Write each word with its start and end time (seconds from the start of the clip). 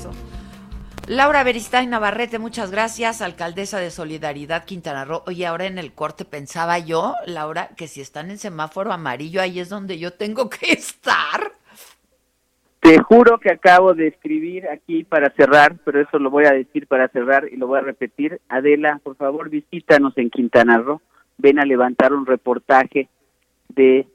Regreso. 0.00 0.10
Laura 1.08 1.42
Beristain 1.42 1.90
Navarrete, 1.90 2.38
muchas 2.38 2.70
gracias, 2.70 3.20
alcaldesa 3.20 3.80
de 3.80 3.90
Solidaridad 3.90 4.64
Quintana 4.64 5.04
Roo. 5.04 5.22
Oye, 5.26 5.46
ahora 5.46 5.66
en 5.66 5.78
el 5.78 5.92
corte 5.92 6.24
pensaba 6.24 6.78
yo, 6.78 7.14
Laura, 7.26 7.70
que 7.76 7.88
si 7.88 8.00
están 8.00 8.30
en 8.30 8.38
semáforo 8.38 8.92
amarillo, 8.92 9.40
ahí 9.40 9.58
es 9.58 9.68
donde 9.68 9.98
yo 9.98 10.12
tengo 10.12 10.48
que 10.48 10.66
estar. 10.72 11.52
Te 12.78 12.98
juro 13.00 13.38
que 13.38 13.50
acabo 13.50 13.92
de 13.92 14.06
escribir 14.06 14.68
aquí 14.68 15.04
para 15.04 15.30
cerrar, 15.30 15.76
pero 15.84 16.00
eso 16.00 16.18
lo 16.18 16.30
voy 16.30 16.44
a 16.46 16.52
decir 16.52 16.86
para 16.86 17.08
cerrar 17.08 17.46
y 17.50 17.56
lo 17.56 17.66
voy 17.66 17.78
a 17.78 17.82
repetir. 17.82 18.40
Adela, 18.48 19.00
por 19.02 19.16
favor, 19.16 19.50
visítanos 19.50 20.16
en 20.16 20.30
Quintana 20.30 20.78
Roo. 20.78 21.02
Ven 21.36 21.58
a 21.58 21.64
levantar 21.64 22.12
un 22.12 22.24
reportaje 22.24 23.08
de 23.68 24.06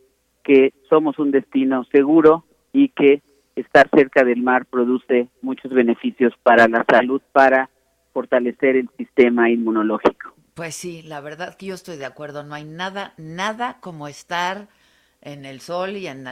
que 0.44 0.74
somos 0.90 1.20
un 1.20 1.32
destino 1.32 1.84
seguro 1.92 2.46
y 2.72 2.90
que 2.90 3.22
estar 3.56 3.90
cerca 3.94 4.24
del 4.24 4.42
mar 4.42 4.66
produce 4.66 5.30
muchos 5.42 5.72
beneficios 5.72 6.34
para 6.44 6.68
la 6.68 6.86
salud, 6.90 7.22
para 7.32 7.70
fortalecer 8.14 8.76
el 8.76 8.90
sistema 8.98 9.50
inmunológico. 9.50 10.34
Pues 10.54 10.76
sí, 10.76 11.02
la 11.02 11.20
verdad 11.20 11.56
que 11.56 11.68
yo 11.68 11.76
estoy 11.76 11.98
de 11.98 12.06
acuerdo. 12.06 12.44
No 12.44 12.56
hay 12.56 12.64
nada, 12.64 13.14
nada 13.18 13.78
como 13.82 14.08
estar 14.08 14.68
en 15.22 15.44
el 15.46 15.60
sol 15.60 15.98
y 15.98 16.08
en 16.08 16.24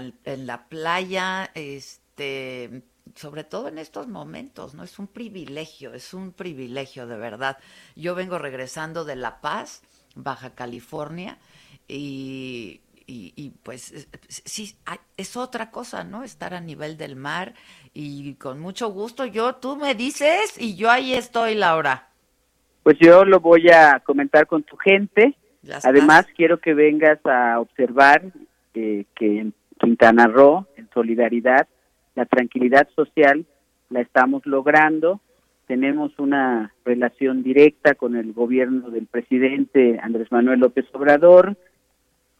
la, 0.47 0.65
playa. 0.69 1.49
Este, 1.55 2.83
sobre 3.15 3.43
todo 3.43 3.67
en 3.67 3.77
estos 3.77 4.07
momentos, 4.07 4.73
¿no? 4.73 4.83
Es 4.83 4.97
un 4.97 5.07
privilegio, 5.07 5.93
es 5.93 6.13
un 6.13 6.31
privilegio 6.31 7.05
de 7.05 7.17
verdad. 7.17 7.57
Yo 7.95 8.15
vengo 8.15 8.37
regresando 8.37 9.03
de 9.03 9.15
La 9.15 9.41
Paz, 9.41 9.83
Baja 10.15 10.51
California, 10.51 11.37
y, 11.87 12.79
y, 13.07 13.51
pues 13.63 14.07
sí, 14.27 14.75
es 15.17 15.37
otra 15.37 15.71
cosa, 15.71 16.03
¿no? 16.03 16.23
Estar 16.23 16.53
a 16.53 16.61
nivel 16.61 16.97
del 16.97 17.15
mar 17.15 17.53
y 17.93 18.35
con 18.35 18.59
mucho 18.59 18.89
gusto 18.89 19.25
yo, 19.25 19.55
tú 19.55 19.75
me 19.75 19.95
dices 19.95 20.55
y 20.59 20.75
yo 20.75 20.89
ahí 20.89 21.13
estoy, 21.13 21.55
Laura. 21.55 22.07
Pues 22.83 22.97
yo 22.99 23.23
lo 23.23 23.39
voy 23.39 23.69
a 23.69 24.01
comentar 24.01 24.47
con 24.47 24.63
tu 24.63 24.75
gente. 24.77 25.35
Además, 25.83 26.27
quiero 26.35 26.59
que 26.59 26.73
vengas 26.73 27.19
a 27.25 27.59
observar 27.59 28.23
eh, 28.73 29.05
que 29.15 29.39
en 29.39 29.53
Quintana 29.79 30.27
Roo, 30.27 30.67
en 30.75 30.89
solidaridad, 30.93 31.67
la 32.15 32.25
tranquilidad 32.25 32.87
social 32.95 33.45
la 33.89 34.01
estamos 34.01 34.45
logrando. 34.45 35.21
Tenemos 35.67 36.19
una 36.19 36.73
relación 36.83 37.41
directa 37.43 37.95
con 37.95 38.15
el 38.15 38.33
gobierno 38.33 38.89
del 38.89 39.07
presidente 39.07 39.99
Andrés 40.01 40.31
Manuel 40.31 40.59
López 40.59 40.85
Obrador. 40.93 41.55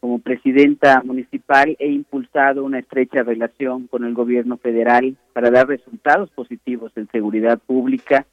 Como 0.04 0.18
presidenta 0.18 1.00
municipal 1.02 1.76
he 1.78 1.88
impulsado 1.88 2.62
una 2.62 2.78
estrecha 2.78 3.22
relación 3.22 3.86
con 3.86 4.04
el 4.04 4.12
gobierno 4.12 4.58
federal 4.58 5.16
para 5.32 5.50
dar 5.50 5.66
resultados 5.66 6.28
positivos 6.32 6.92
en 6.96 7.08
seguridad 7.08 7.58
pública, 7.58 8.26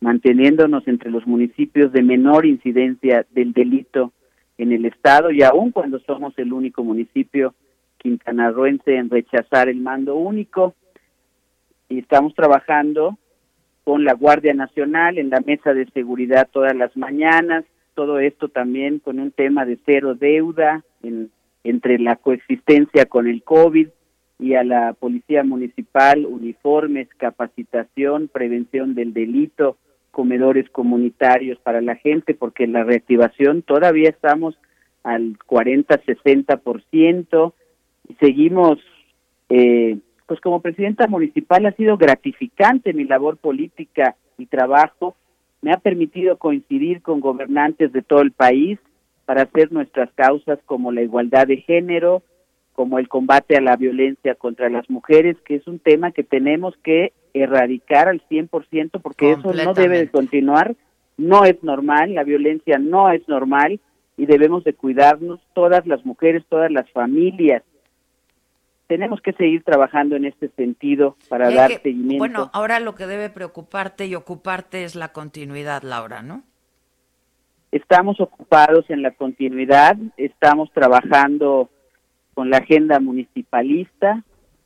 manteniéndonos 0.00 0.86
entre 0.86 1.10
los 1.10 1.26
municipios 1.26 1.90
de 1.92 2.02
menor 2.02 2.44
incidencia 2.44 3.24
del 3.30 3.54
delito 3.54 4.12
en 4.58 4.72
el 4.72 4.84
estado 4.84 5.30
y 5.30 5.42
aun 5.42 5.70
cuando 5.70 6.00
somos 6.00 6.38
el 6.38 6.52
único 6.52 6.84
municipio 6.84 7.54
quintanarroense 7.96 8.96
en 8.96 9.08
rechazar 9.08 9.70
el 9.70 9.80
mando 9.80 10.16
único. 10.16 10.74
Y 11.88 12.00
estamos 12.00 12.34
trabajando 12.34 13.16
con 13.84 14.04
la 14.04 14.12
Guardia 14.12 14.52
Nacional 14.52 15.16
en 15.16 15.30
la 15.30 15.40
mesa 15.40 15.72
de 15.72 15.86
seguridad 15.94 16.46
todas 16.52 16.76
las 16.76 16.94
mañanas, 16.94 17.64
todo 17.94 18.18
esto 18.18 18.48
también 18.48 18.98
con 18.98 19.18
un 19.18 19.30
tema 19.30 19.64
de 19.64 19.78
cero 19.86 20.14
deuda 20.14 20.84
en, 21.06 21.30
entre 21.64 21.98
la 21.98 22.16
coexistencia 22.16 23.06
con 23.06 23.26
el 23.26 23.42
COVID 23.42 23.88
y 24.38 24.54
a 24.54 24.64
la 24.64 24.92
Policía 24.92 25.42
Municipal, 25.44 26.26
uniformes, 26.26 27.08
capacitación, 27.16 28.28
prevención 28.28 28.94
del 28.94 29.14
delito, 29.14 29.78
comedores 30.10 30.68
comunitarios 30.70 31.58
para 31.58 31.80
la 31.80 31.96
gente, 31.96 32.34
porque 32.34 32.66
la 32.66 32.84
reactivación 32.84 33.62
todavía 33.62 34.10
estamos 34.10 34.58
al 35.02 35.38
40-60% 35.38 37.54
y 38.08 38.14
seguimos, 38.14 38.78
eh, 39.48 39.98
pues 40.26 40.40
como 40.40 40.60
presidenta 40.60 41.06
municipal 41.06 41.64
ha 41.66 41.72
sido 41.72 41.96
gratificante 41.96 42.92
mi 42.92 43.04
labor 43.04 43.36
política 43.36 44.16
y 44.38 44.46
trabajo, 44.46 45.14
me 45.62 45.72
ha 45.72 45.78
permitido 45.78 46.38
coincidir 46.38 47.02
con 47.02 47.20
gobernantes 47.20 47.92
de 47.92 48.02
todo 48.02 48.22
el 48.22 48.32
país 48.32 48.80
para 49.26 49.42
hacer 49.42 49.72
nuestras 49.72 50.10
causas 50.14 50.58
como 50.64 50.92
la 50.92 51.02
igualdad 51.02 51.46
de 51.46 51.58
género, 51.58 52.22
como 52.72 52.98
el 52.98 53.08
combate 53.08 53.56
a 53.56 53.60
la 53.60 53.76
violencia 53.76 54.34
contra 54.34 54.70
las 54.70 54.88
mujeres, 54.88 55.36
que 55.44 55.56
es 55.56 55.66
un 55.66 55.78
tema 55.78 56.12
que 56.12 56.22
tenemos 56.22 56.74
que 56.82 57.12
erradicar 57.34 58.08
al 58.08 58.22
100% 58.28 59.00
porque 59.02 59.32
eso 59.32 59.52
no 59.52 59.74
debe 59.74 59.98
de 59.98 60.10
continuar, 60.10 60.74
no 61.18 61.44
es 61.44 61.62
normal, 61.62 62.14
la 62.14 62.24
violencia 62.24 62.78
no 62.78 63.10
es 63.10 63.28
normal 63.28 63.80
y 64.16 64.26
debemos 64.26 64.64
de 64.64 64.72
cuidarnos 64.72 65.40
todas 65.52 65.86
las 65.86 66.04
mujeres, 66.06 66.44
todas 66.48 66.70
las 66.70 66.90
familias 66.92 67.62
tenemos 68.86 69.20
que 69.20 69.32
seguir 69.32 69.62
trabajando 69.64 70.16
en 70.16 70.26
este 70.26 70.48
sentido 70.50 71.16
para 71.28 71.50
dar 71.50 71.70
seguimiento. 71.72 72.18
Bueno, 72.18 72.50
ahora 72.52 72.80
lo 72.80 72.94
que 72.94 73.06
debe 73.06 73.30
preocuparte 73.30 74.06
y 74.06 74.14
ocuparte 74.14 74.84
es 74.84 74.94
la 74.94 75.12
continuidad, 75.12 75.82
Laura, 75.82 76.22
¿no? 76.22 76.44
Estamos 77.72 78.20
ocupados 78.20 78.88
en 78.88 79.02
la 79.02 79.10
continuidad, 79.10 79.96
estamos 80.16 80.70
trabajando 80.72 81.68
con 82.34 82.50
la 82.50 82.58
agenda 82.58 83.00
municipalista 83.00 84.22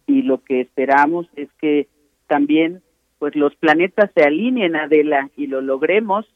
y 0.07 0.23
lo 0.23 0.43
que 0.43 0.61
esperamos 0.61 1.27
es 1.37 1.49
que 1.61 1.89
también 2.27 2.83
pues 3.19 3.37
los 3.37 3.55
planetas 3.57 4.11
se 4.15 4.23
alineen 4.23 4.77
Adela 4.77 5.31
y 5.37 5.47
lo 5.47 5.61
logremos 5.61 6.27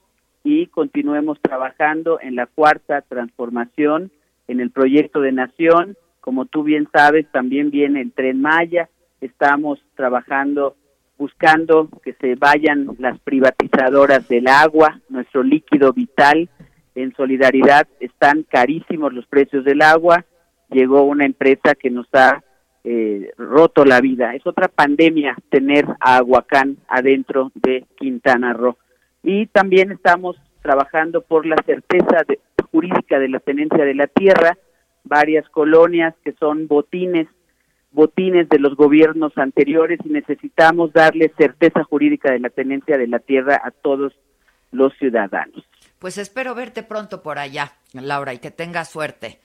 y 0.43 0.67
continuemos 0.67 1.39
trabajando 1.41 2.21
en 2.21 2.37
la 2.37 2.47
cuarta 2.47 3.01
transformación 3.03 4.11
en 4.49 4.61
el 4.61 4.71
proyecto 4.71 5.21
de 5.21 5.33
nación 5.33 5.97
como 6.25 6.47
tú 6.47 6.63
bien 6.63 6.89
sabes, 6.91 7.31
también 7.33 7.71
viene 7.71 8.01
el 8.01 8.11
tren 8.11 8.41
Maya. 8.41 8.89
Estamos 9.21 9.79
trabajando, 9.95 10.75
buscando 11.19 11.89
que 12.03 12.15
se 12.15 12.35
vayan 12.35 12.89
las 12.99 13.19
privatizadoras 13.21 14.29
del 14.29 14.49
agua, 14.49 15.01
nuestro 15.09 15.43
líquido 15.43 15.93
vital. 15.93 16.49
En 16.95 17.15
solidaridad 17.15 17.89
están 18.01 18.45
carísimos 18.45 19.13
los 19.13 19.27
precios 19.27 19.65
del 19.65 19.83
agua. 19.83 20.25
Llegó 20.71 21.03
una 21.03 21.25
empresa 21.25 21.75
que 21.75 21.91
nos 21.91 22.07
ha 22.13 22.43
eh, 22.85 23.31
roto 23.37 23.85
la 23.85 24.01
vida. 24.01 24.35
Es 24.35 24.47
otra 24.47 24.69
pandemia 24.69 25.37
tener 25.51 25.87
a 26.01 26.17
Aguacán 26.17 26.77
adentro 26.89 27.51
de 27.55 27.85
Quintana 27.97 28.53
Roo. 28.53 28.77
Y 29.23 29.47
también 29.47 29.93
estamos 29.93 30.37
trabajando 30.63 31.23
por 31.23 31.47
la 31.47 31.57
certeza 31.65 32.23
jurídica 32.71 33.19
de 33.19 33.29
la 33.29 33.41
tenencia 33.41 33.85
de 33.85 33.95
la 33.95 34.07
tierra 34.07 34.57
varias 35.05 35.49
colonias 35.51 36.15
que 36.25 36.33
son 36.33 36.67
botines, 36.67 37.29
botines 37.95 38.49
de 38.49 38.59
los 38.59 38.77
gobiernos 38.77 39.33
anteriores 39.39 40.01
y 40.05 40.11
necesitamos 40.11 40.93
darle 40.93 41.33
certeza 41.39 41.85
jurídica 41.85 42.33
de 42.33 42.41
la 42.41 42.51
tenencia 42.51 42.99
de 42.99 43.07
la 43.07 43.21
tierra 43.21 43.61
a 43.65 43.71
todos 43.71 44.13
los 44.73 44.93
ciudadanos. 44.99 45.65
Pues 45.99 46.19
espero 46.19 46.55
verte 46.55 46.83
pronto 46.83 47.23
por 47.23 47.39
allá, 47.39 47.73
Laura, 47.93 48.35
y 48.35 48.39
que 48.39 48.51
tengas 48.51 48.91
suerte. 48.91 49.39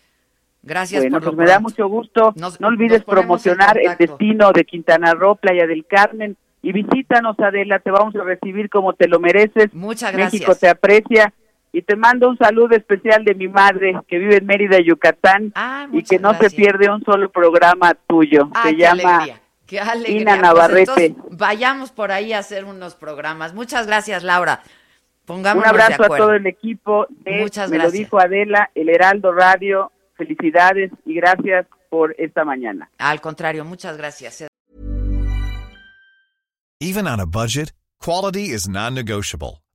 Gracias 0.61 1.03
bueno, 1.03 1.17
por 1.17 1.25
lo 1.25 1.35
pues 1.35 1.45
me 1.45 1.51
da 1.51 1.59
mucho 1.59 1.87
gusto. 1.87 2.33
no 2.35 2.67
olvides 2.67 3.03
promocionar 3.03 3.77
el 3.77 3.95
destino 3.97 4.51
de 4.51 4.65
Quintana 4.65 5.13
Roo, 5.13 5.35
Playa 5.35 5.65
del 5.67 5.85
Carmen, 5.85 6.35
y 6.61 6.73
visítanos, 6.73 7.39
Adela, 7.39 7.79
te 7.79 7.91
vamos 7.91 8.13
a 8.15 8.23
recibir 8.23 8.69
como 8.69 8.93
te 8.93 9.07
lo 9.07 9.19
mereces. 9.19 9.73
Muchas 9.73 10.11
gracias. 10.11 10.33
México 10.33 10.55
te 10.55 10.67
aprecia 10.67 11.33
y 11.71 11.81
te 11.81 11.95
mando 11.95 12.29
un 12.29 12.37
saludo 12.37 12.75
especial 12.75 13.23
de 13.23 13.35
mi 13.35 13.47
madre 13.47 13.95
que 14.07 14.17
vive 14.17 14.37
en 14.37 14.45
Mérida, 14.45 14.79
Yucatán 14.79 15.51
ah, 15.55 15.87
y 15.91 16.03
que 16.03 16.19
no 16.19 16.33
se 16.33 16.49
pierde 16.49 16.89
un 16.89 17.03
solo 17.03 17.31
programa 17.31 17.93
tuyo. 18.07 18.49
Ah, 18.53 18.63
se 18.63 18.75
llama 18.75 19.27
qué 19.65 19.79
alegría. 19.79 20.21
Ina 20.21 20.31
pues 20.31 20.41
Navarrete. 20.41 21.15
vayamos 21.31 21.91
por 21.91 22.11
ahí 22.11 22.33
a 22.33 22.39
hacer 22.39 22.65
unos 22.65 22.95
programas. 22.95 23.53
Muchas 23.53 23.85
gracias, 23.85 24.23
Laura. 24.23 24.61
Pongámonos 25.25 25.71
un 25.71 25.79
abrazo 25.79 26.03
a 26.05 26.17
todo 26.17 26.33
el 26.33 26.47
equipo 26.47 27.05
Muchas 27.23 27.69
Me 27.69 27.77
lo 27.77 27.91
dijo 27.91 28.19
Adela, 28.19 28.71
el 28.73 28.89
Heraldo 28.89 29.31
Radio. 29.31 29.91
Felicidades 30.15 30.91
y 31.05 31.13
gracias 31.13 31.67
por 31.89 32.15
esta 32.17 32.43
mañana. 32.43 32.89
Al 32.97 33.21
contrario, 33.21 33.63
muchas 33.63 33.95
gracias. 33.95 34.47
Even 36.81 37.07
on 37.07 37.19
a 37.19 37.25
budget, 37.25 37.73
quality 37.99 38.53
is 38.53 38.67
non-negotiable. 38.67 39.61